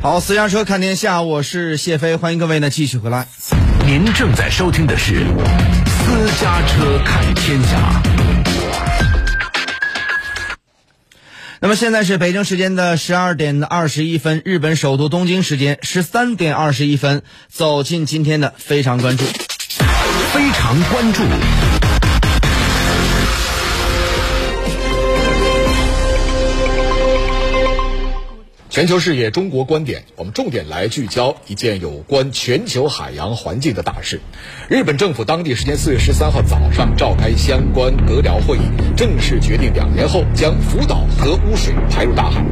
[0.00, 3.26] 好，私家车看天下，我是谢飞，欢迎各位呢继续回来。
[3.84, 5.26] 您正在收听的是
[5.86, 8.00] 私家车看天下。
[11.58, 19.24] 那么现在是北京时间的十二点二十一分，日本首都东京时间十三点二十一分，走进今天的非常关注。
[20.32, 21.22] 非常关注。
[28.70, 30.04] 全球视野，中国观点。
[30.14, 34.20] 我们重点来聚焦一件有关全球海洋环境的大事。
[34.68, 38.60] 日本政府当地时间四月十三号早上召开相关阁僚会议，
[38.94, 42.44] 正式决定两年后将福岛核污水排入大海。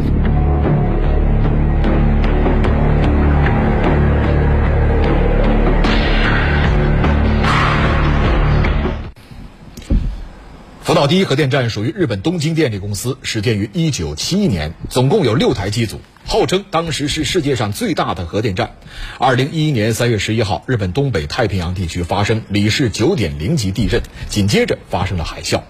[10.87, 18.77] 福岛第一核电站属于日本东京电力公司，始建于一九七一年，总共有六台机组，号称当时是世界上最大的核电站。
[19.19, 25.61] 二零一一年三月十一号，日本东北太平洋地区发生里氏九点零级地震，紧接着发生了海啸。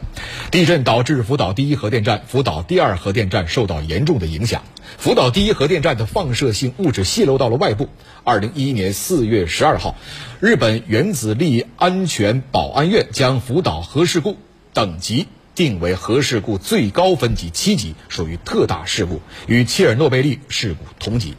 [0.50, 4.64] 地震导致福岛第一核电站、福岛第二核电站受到严重的影响。
[4.98, 7.88] 福岛第一核电站的放射性物质泄漏到了外部。
[8.22, 9.96] 二零一一年四月十二号，
[10.40, 14.36] 日本原子力安全保安院将福岛核事故。
[14.76, 21.34] 等级定为核事故最高分级七级，属于特大事故，与切尔诺贝利事故同级。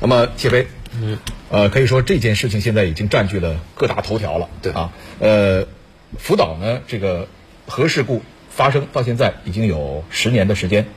[0.00, 0.66] 那么，谢飞，
[1.00, 1.16] 嗯，
[1.50, 5.68] 呃，可以说这件事情现在已经占据了各大头条了，对啊，呃，
[6.18, 7.28] 福岛呢，这个
[7.68, 10.88] 核事故发生到现在已经有十年的时间，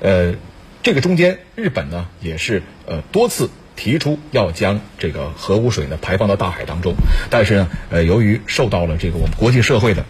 [0.00, 0.36] 呃，
[0.82, 6.94] 这个中间日本呢也是呃多次提出要将这个核污水呢排放到大海当中，
[7.28, 10.06] 但是呢，呃，由于受到了这个我们国际社会的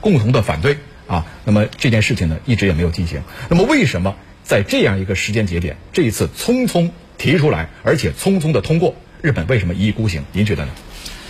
[0.00, 3.22] 共同的反对啊，那么这件事情呢一直也没有进行。
[3.48, 10.24] 那么为什么在这样一个时间节点，这一次匆匆提出来，而且匆匆的通过，日本为什么一意孤行？
[10.32, 10.72] 您觉得呢？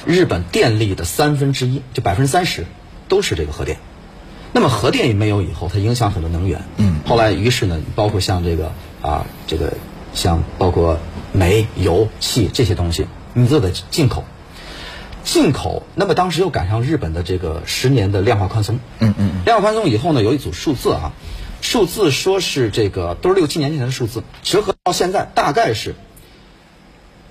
[0.06, 2.64] 日本电力的三分之一，就百分之三十，
[3.08, 3.78] 都是这个核电。
[4.52, 6.62] 那么核电也没有以后，它影响很多能源。
[6.76, 6.96] 嗯。
[7.06, 9.74] 后来于是呢，包括像这个啊，这个
[10.12, 10.98] 像包括
[11.32, 14.24] 煤、油、气这些东西，你都得进口。
[15.24, 18.78] 进口，那么当时又赶上日本的这个十年的量化宽松。
[18.98, 19.30] 嗯嗯。
[19.44, 21.12] 量化宽松以后呢，有一组数字啊，
[21.60, 25.94] 数字说是这个都是六七年前的数字，折合到现在大概是，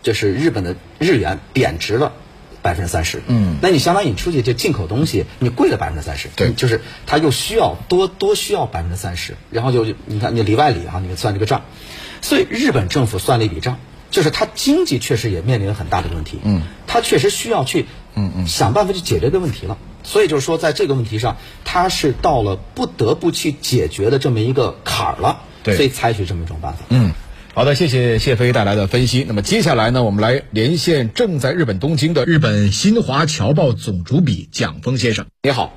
[0.01, 2.13] 就是日本的日元贬值了
[2.61, 3.21] 百分之三十。
[3.27, 3.57] 嗯。
[3.61, 6.29] 那你相当于你出去就进口东西，你贵了百分之三十。
[6.35, 6.53] 对。
[6.53, 11.63] 就是它又需要多多需要百分之三十，然后就你看你里外里啊，你算这个账，
[12.21, 13.77] 所以日本政府算了一笔账。
[14.11, 19.77] 就是它经济确实也面临了很大的问题，嗯，它确实需要去，嗯嗯，想办法去解决这个问题了。
[20.03, 26.79] 所以就是说，在这个问题上，它是到了不得不去解决的这么一个坎儿了，对，所以采取这么一种办法。
[26.89, 27.13] 嗯，
[27.53, 29.23] 好的，谢谢谢飞带来的分析。
[29.27, 35.71] 那么接下来呢，我们来连线正在日本东京的日本新华侨报总主笔蒋峰先生，你好，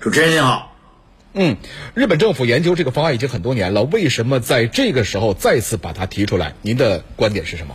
[0.00, 0.73] 主持人你好。
[1.36, 1.56] 嗯，
[1.94, 6.54] 日本政府研究这个方案已经很多年了，为什么在这个时候再次把它提出来？
[6.62, 7.74] 您的观点是什么？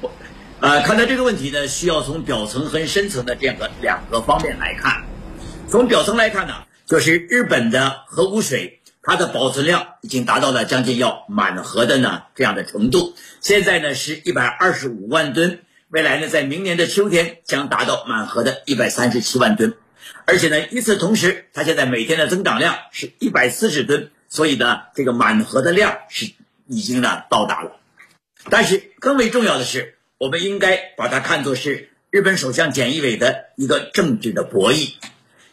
[0.00, 0.12] 我，
[0.60, 5.02] 呃，看待这个问题呢，需要从表层和深层的这样的两个方面来看。
[5.68, 6.54] 从表层来看呢，
[6.86, 15.62] 就是日本的核污水，它的保存量已经达到了将近要满核的呢这样的程度，现在呢是一百二十五万吨。
[15.90, 19.74] 未来呢，在明年的秋天将达到满核的一百三十七万吨，
[20.24, 26.30] 而且呢，与此同时，它现在每天的增长量是一百四十吨，所以呢，这个满核的量是
[26.68, 27.80] 已经呢到达了。
[28.50, 34.92] 但是更为重要的是，我们应该把它看作是日本首相菅义伟的一个政治的博弈。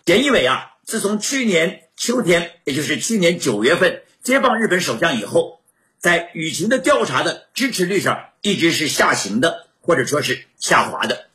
[0.05, 5.61] 菅义伟啊，自从去年秋天，也就是去年九月份接棒日本首相以后，
[5.97, 9.65] 在舆情的调查的支持率上一直是下行的。
[9.87, 11.27] 或者说是下滑的，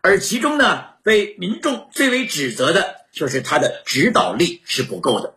[0.00, 5.34] 而其中呢，被民众最为指责的就是他的指导力是不够的。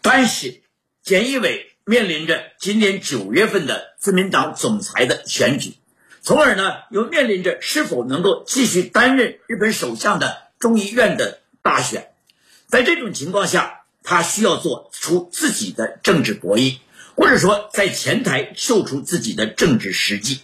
[0.00, 0.62] 但是，
[1.04, 5.74] 菅义伟面临着今年九月份的自民党总裁的选举，
[6.22, 12.08] 从而呢，又面临着是否能够继续担任日本首相的众议院的大选。
[12.68, 16.78] 在这种情况下，他需要做出自己的政治博弈，
[17.14, 20.40] 或者说在前台秀出自己的政治实际。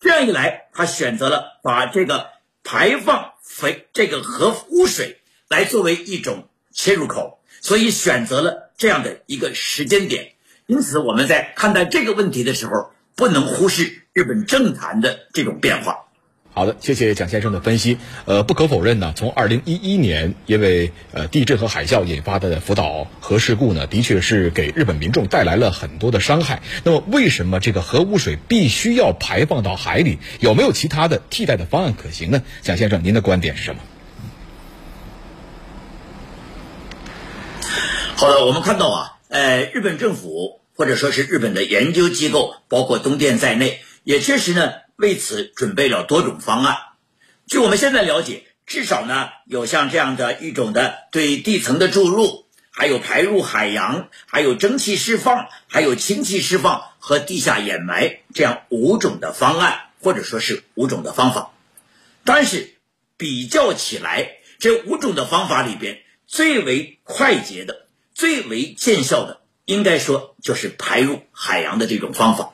[0.00, 2.30] 这样一来，他选择了把这个
[2.64, 10.32] 排放肥这个核污水来作为一种切入口，所以选择了这样的一个时间点。
[10.66, 16.06] 因此，我们在看待这个问题的时候，不能忽视日本政坛的这种变化。
[16.52, 17.96] 好的，谢谢蒋先生的分析。
[18.24, 26.60] 呃，不可否认呢，从二零一一年因为呃地震和海啸引发的福岛核事故呢，的确是给日本民众带来了很多的伤害。
[26.82, 30.18] 那么，为什么这个核污水必须要排放到海里？
[30.40, 32.42] 有没有其他的替代的方案可行呢？
[32.62, 33.80] 蒋先生，您的观点是什么？
[38.16, 46.76] 好的，我们看到啊，呃，日本政府或者说是日本的研究机构，包括东电在内，也确实呢为此准备了多种方案。
[47.46, 61.52] 据我们现在了解，至少呢有像这样的一种的对地层的注入，还有排入海洋，还有蒸汽释放，还有氢气释放和地下掩埋这样五种的方案，或者说是五种的方法。
[62.24, 62.74] 但是
[63.16, 67.86] 比较起来，这五种的方法里边最为快捷的。
[68.12, 72.52] 最为见效的，应该说就是排入海洋的这种方法，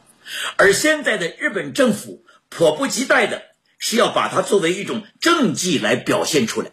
[0.57, 3.43] 而现在的日本政府迫不及待的
[3.79, 6.71] 是要把它作为一种政绩来表现出来，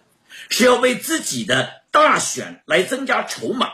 [0.49, 3.69] 是要为自己的大选来增加筹码，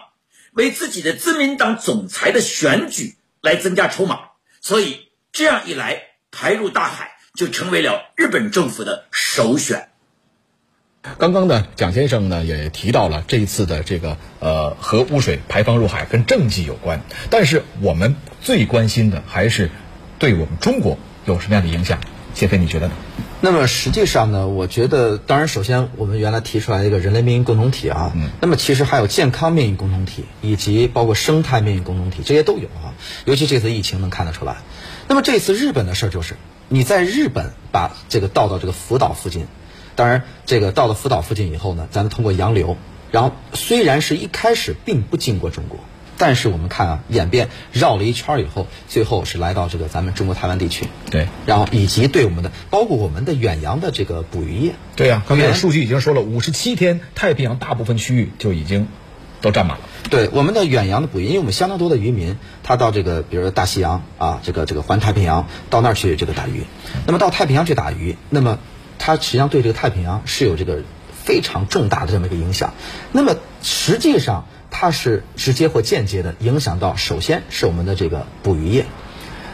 [0.54, 4.20] 为自己的自民党总裁的选举来增加筹码，
[4.62, 6.02] 所以这样一来，
[6.32, 9.90] 排入大海就成为了日本政府的首选。
[11.18, 19.72] 刚刚呢，蒋先生呢也提到了这一次的这个呃核污水排放入海跟政绩有关，但是我们最关心的还是
[20.20, 22.00] 对我们中国有什么样的影响？
[22.34, 22.94] 谢飞，你觉得呢？
[23.42, 32.94] 那么实际上呢，我觉得，当然，首先我们原来提出来一个人类命运共同体啊，嗯，那么其实还有健康命运共同体，以及包括生态命运共同体，这些都有啊。
[33.26, 34.58] 尤其这次疫情能看得出来。
[35.08, 36.36] 那么这次日本的事儿就是，
[36.68, 39.48] 你在日本把这个倒到这个福岛附近。
[39.96, 42.78] 当然，这个到了福岛附近以后呢，咱们通过洋流，
[43.12, 45.80] 然后虽然是一开始并不经过中国，
[46.20, 50.86] 但是我们看啊，演变绕了一圈以后，最后是来到这个咱们中国台湾地区。
[51.10, 54.76] 对，然后以及对我们的，包括我们的远洋的这个捕鱼业。
[54.96, 58.88] 对呀，刚才数据已经说了，五十七天，太平洋大部分区域就已经
[59.42, 59.86] 都占满了。
[60.12, 66.66] 对，我们的远洋的捕鱼，因为我们相当多的渔民，他到这个，比如说大西洋啊，这个这个环太平洋，到那儿去这个打鱼。
[67.08, 68.60] 那么到太平洋去打鱼，那么。
[69.02, 70.84] 它实际上对这个太平洋是有这个
[71.14, 72.74] 非常重大的这么一个影响。
[73.14, 78.86] 那么实际上它是直接或间接的影响到，首先是我们的这个捕鱼业。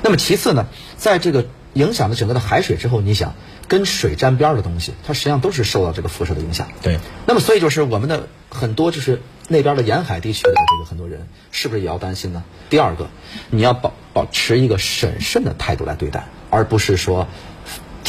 [0.02, 0.68] 那么其次呢，
[0.98, 3.34] 在这个影响了整个的海水之后，你想
[3.68, 6.68] 跟水沾边的东西，它实际上都是受到这个辐射的影响。
[6.82, 7.00] 对。
[7.26, 12.44] 那么所以就是我们的很多就是那边的沿海地区的这个很多人，是不是也要担心呢？
[12.70, 13.10] 第二个，
[13.50, 17.28] 你要保保持一个审慎的态度来对待，而不是说。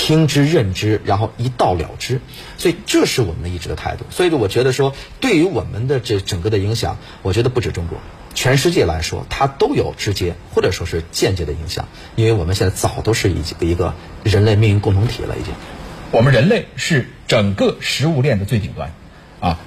[0.07, 2.21] 听之任之，然后一到了之，
[2.59, 4.05] 所以这是我们一直的态度。
[4.11, 7.99] 所以我觉得说，对于我们的这整个的影响，我觉得不止中国，
[8.33, 11.89] 全世界来说，它都有直接或者说是间接的影响。
[12.15, 15.53] 因为我们现在早都是一一个人类命运共同体了，已经。
[16.13, 18.93] 我们人类是整个食物链的最顶端，
[19.41, 19.59] 啊，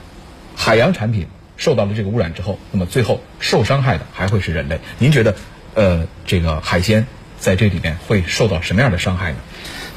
[0.56, 1.27] 海洋产品
[1.57, 4.80] 受到了这个污染之后，那么最后受伤害的还会是人类。
[5.00, 5.36] 您觉得，
[5.74, 7.07] 呃，这个海鲜
[7.39, 9.39] 在这里面会受到什么样的伤害呢？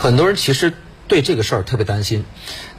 [0.02, 0.72] 很多人其实
[1.06, 2.24] 对这个事儿特别担心。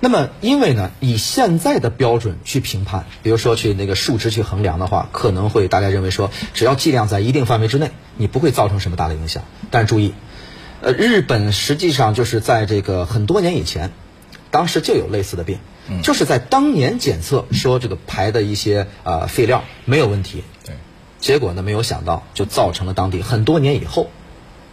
[0.01, 9.45] 那么，因为呢，以现在的标准去评判，比如说去那个数值去衡量的话，可能会大家认为说，只要剂量在一定范围之内，你不会造成什么大的影响。
[9.71, 10.13] 但注意，
[10.81, 13.91] 呃，日本实际上就是在这个很多年以前，
[14.51, 15.59] 当时就有类似的病，
[16.03, 20.75] 就是在当年检测说这个排的一些呃废料没有问题，对，
[21.21, 24.09] 结果呢没有想到就造成了当地很多年以后，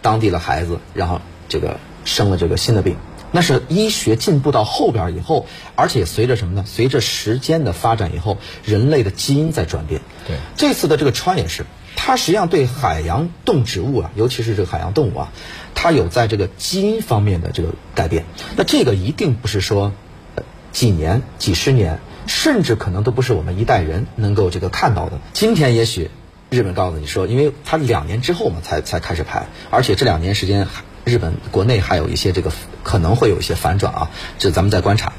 [0.02, 1.78] 当地的孩子然后这个。
[2.04, 2.96] 生了这个新的病，
[3.32, 6.64] 那是医学进步到后边以后，而且随着什么呢？
[6.66, 10.00] 随着时间的发展以后，人类的基因在转变。
[10.26, 11.66] 对，这次的这个川也是，
[11.96, 15.32] 它实际上对海洋动植物啊，尤其是这个海洋动物啊，
[15.74, 18.24] 它有在这个基因方面的这个改变。
[18.56, 19.92] 那这个一定不是说
[20.72, 25.20] 几年、几十年，甚至可能都不是我们一代人能够这个看到的。
[25.32, 26.10] 今天也许
[26.48, 30.82] 日本告诉你说，因为它两年之后嘛，才才开始排，而且这两年时间还。
[31.10, 32.52] 日本国内还有一些这个
[32.84, 35.12] 可能会有一些反转啊，这咱们在观察。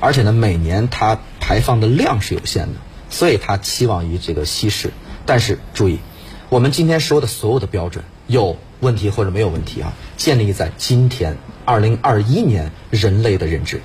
[0.00, 4.90] 而且呢，每年它排放的量是有限的，所以它期望于这个稀释。
[5.24, 6.00] 但是注意，
[6.48, 13.80] 我们今天说的所有的标准有问题或者没有问题啊，建立在今天二零二一年人类的认知。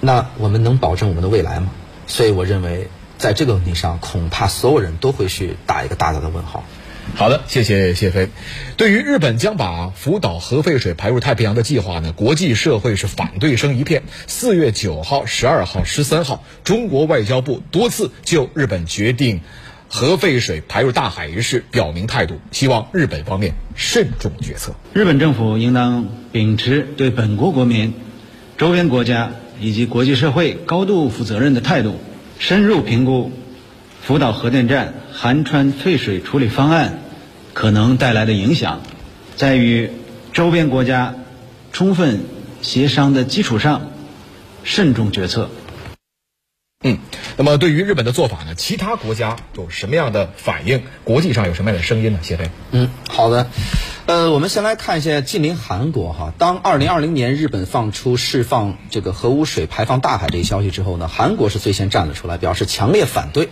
[0.00, 1.70] 那我们能保证我们的未来吗？
[2.06, 6.64] 所以我认为，在这个问题上，恐怕所有人都会去打一个大大的问号。
[7.16, 8.28] 好的，谢谢谢飞。
[8.76, 14.02] 对于日本将把福岛核废水排入太平洋的计划呢，国际社会是反对声一片。
[14.26, 19.40] 四月九号、十二号、十三号，中国外交部多次就日本决定
[19.88, 24.74] 核废水排入大海一事表明态度，希望日本方面慎重决策。
[24.92, 27.94] 日本政府应当秉持对本国国民、
[28.58, 29.30] 周边国家
[29.60, 32.00] 以及国际社会高度负责任的态度，
[32.40, 33.30] 深入评估
[34.02, 36.98] 福岛核电站含川废水处理方案
[37.54, 38.82] 可能带来的影响，
[39.36, 39.90] 在与
[40.32, 41.14] 周边国家
[41.72, 42.24] 充分
[42.60, 43.90] 协商的基础上，
[44.64, 45.48] 慎重决策。
[46.82, 46.98] 嗯，
[47.38, 50.82] 那么对于日本的做法呢，其他国家有什么样的反应？
[51.04, 52.18] 国际上有什么样的声音呢？
[52.20, 53.48] 谢飞，嗯，好的，
[54.04, 56.34] 呃，我们先来看一下近邻韩国哈。
[56.36, 63.48] 当二零二零年日本放出释放这个核污水排放大海这一消息之后呢，韩国是最先站了出来，表示强烈反对。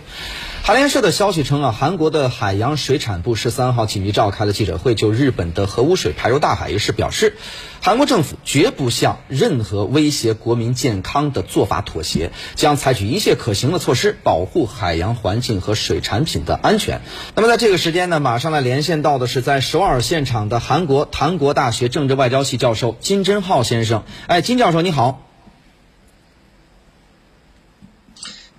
[0.65, 7.35] 韩联社的消息称啊，韩国的海洋水产部十三号紧急召开了记者会，就日本的核污水排入大海一事表示，
[7.81, 17.01] 韩国政府绝不向任何威胁国民健康的做法妥协，将采取一切可行的措施保护海洋环境和水产品的安全。
[17.35, 24.05] 那么在这个时间呢，马上来连线到的是在首尔现场的韩国唐国大学政治外交系教授金真浩先生。
[24.27, 25.27] 哎，金教授你好。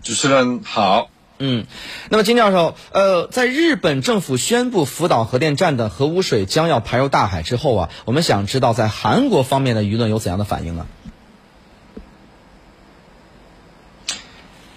[0.02, 1.08] 主持人好。
[1.38, 1.66] 嗯，
[2.10, 10.86] 那么金教授，呃，在日本政府宣布福岛核电站的核污水将要排入大海之后啊，我们想知道在韩国方面的舆论有怎样的反应呢？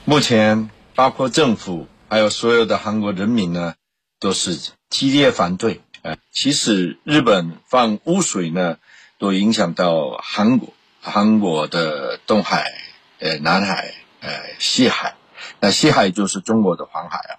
[0.03, 3.75] 目前，包括政府还有所有的韩国人民呢，
[4.19, 4.57] 都是
[4.89, 5.81] 激烈反对。
[6.01, 8.77] 呃，其实日本放污水呢，
[9.19, 12.71] 都影响到韩国，韩国的东海、
[13.19, 15.13] 呃南海、呃西海。
[15.59, 17.33] 那西海就是中国的黄海啊。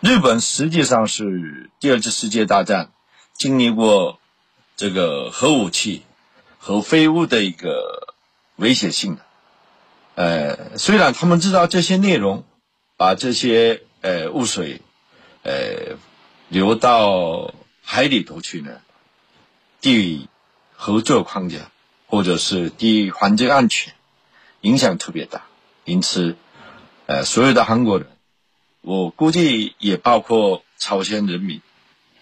[0.00, 2.92] 日本实际上是第二次世界大战
[3.34, 4.20] 经历过
[4.76, 6.04] 这个核武器、
[6.58, 8.14] 和废物的一个
[8.56, 9.22] 威胁性的。
[10.14, 12.44] 呃，虽然他们知道这些内容，
[12.96, 14.82] 把这些呃污水
[15.42, 15.96] 呃
[16.48, 18.80] 流到海里头去呢，
[19.80, 20.28] 对
[20.72, 21.70] 合作框架
[22.06, 23.94] 或者是对环境安全
[24.60, 25.42] 影响特别大，
[25.84, 26.36] 因此。
[27.08, 28.06] 呃，所有的韩国人，
[28.82, 31.62] 我估计也包括朝鲜人民，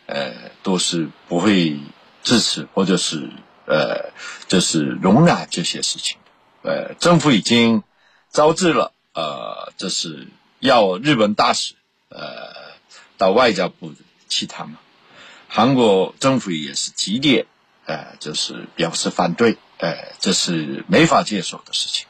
[0.07, 1.81] 呃，都是不会
[2.23, 3.29] 支持或者是
[3.67, 4.13] 呃，
[4.47, 6.19] 就是容忍这些事情。
[6.63, 7.83] 呃，政府已经
[8.31, 10.29] 招致了，呃，这是
[10.61, 11.75] 要日本大使
[12.09, 12.55] 呃
[13.19, 13.93] 到外交部
[14.29, 14.79] 去谈嘛。
[15.49, 17.49] 韩国政府也是激烈，
[17.87, 22.07] 呃，就是表示反对，呃，这是没法接受的事情。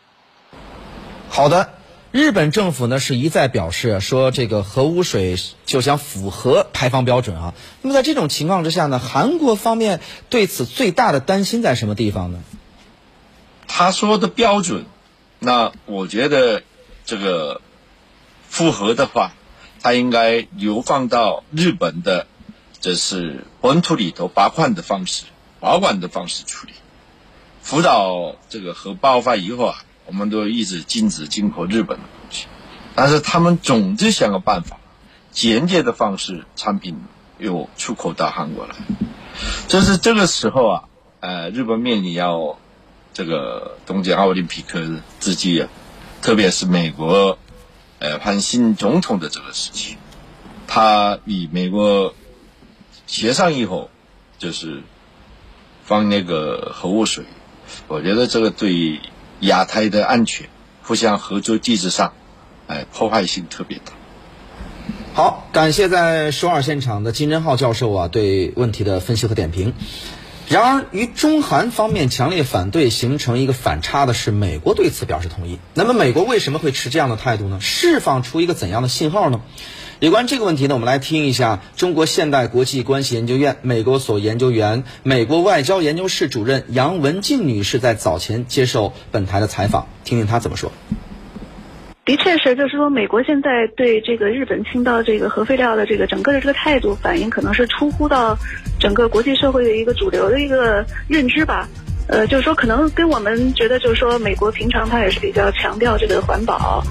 [1.30, 1.72] 好的。
[2.16, 7.52] 日本政府呢是一再表示说，这个核污水就想符合排放标准啊。
[7.82, 12.42] 那么在这种情况之下呢，韩国方面对此最大的担心在什么地方呢？
[13.68, 14.86] 他说的标准，
[15.40, 16.62] 那我觉得
[17.04, 17.60] 这个
[18.48, 19.32] 符合的话，
[19.82, 22.26] 他应该流放到日本的，
[22.80, 25.24] 这是本土里头把关的方式、
[25.60, 26.72] 保管的方式处理。
[27.60, 29.82] 福岛这个核爆发以后啊。
[30.06, 32.46] 我们都一直禁止进口日本的东西，
[32.94, 34.78] 但是他们总是想个办法，
[35.32, 36.96] 间接的方式产品
[37.38, 38.76] 又出口到韩国来。
[39.66, 40.84] 就是这个时候啊，
[41.18, 42.56] 呃，日本面临要
[43.12, 44.80] 这个东京奥林匹克
[45.18, 45.68] 之际啊，
[46.22, 47.36] 特别是美国
[47.98, 49.96] 呃换新总统的这个时期，
[50.68, 52.14] 他与美国
[53.08, 53.90] 协商以后，
[54.38, 54.84] 就是
[55.84, 57.24] 放那个核污水，
[57.88, 59.00] 我觉得这个对。
[59.40, 60.48] 亚太的安全，
[60.82, 62.12] 互相合作机制上，
[62.66, 63.92] 哎，破坏性特别大。
[65.14, 69.74] 好，感谢在首尔现场的金真浩教授啊对问题的分析和点评。
[70.48, 75.58] 然而，与中韩方面强烈反对形成一个反差的是，美国对此表示同意。
[75.74, 77.58] 那么，美国为什么会持这样的态度呢？
[77.60, 79.40] 释放出一个怎样的信号呢？
[79.98, 90.70] 有关这个问题呢，我们来听一下中国现代国际关系研究院美国所研究员、美国外交研究室主任杨文静女士在早前接受本台的采访，听听她怎么说。
[92.04, 98.36] 的确是，就是说，美国现在对这个日本倾倒这个核废料的这个整个的这个态度反应，可能是出乎到
[98.78, 101.66] 整个国际社会的一个主流的一个认知吧。
[102.06, 106.84] 呃，就是说，可能跟我们觉得，就是说，美国平常它也是比较强调这个环保。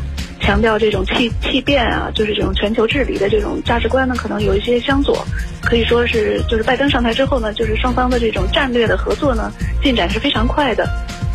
[0.46, 5.26] 强调这种气气变啊，就是这种全球治理的这种价值观呢，可能有一些相左。
[5.64, 10.88] 可以说是，就是拜登上台之后呢，就是双方的这种战略的合作呢，进展是非常快的。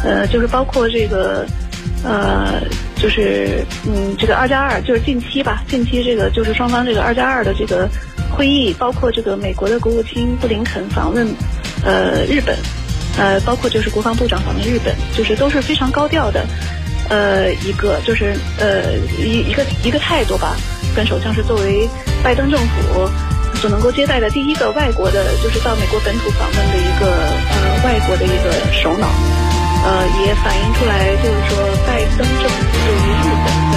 [0.05, 1.45] 呃，就是包括这个，
[2.05, 2.63] 呃，
[2.95, 7.89] 就是嗯，这个二加二，就是近期吧，近期这个就是双方这个二加二的这个
[8.31, 11.27] 会议，包括这个美国的国务卿布林肯访问
[11.85, 12.57] 呃日本，
[13.19, 16.47] 呃，包括就是国防部长访问日本，就是都是非常高调的。
[17.11, 20.57] 呃，一个就是呃一一个一个态度吧，
[20.95, 21.89] 跟首相是作为
[22.23, 23.11] 拜登政府
[23.61, 29.09] 所能够接待的第一个外国的，就是到美国本土访问的一个呃外国的一个首脑，
[29.85, 33.75] 呃，也反映出来就是说拜登政府对于日本在